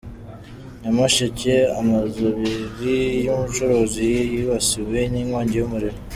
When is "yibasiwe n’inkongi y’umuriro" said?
4.31-5.99